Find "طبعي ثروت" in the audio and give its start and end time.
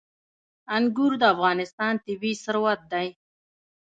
2.05-2.81